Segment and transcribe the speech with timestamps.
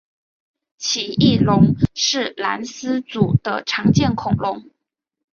[0.79, 4.71] 奇异龙是兰斯组的常见恐龙。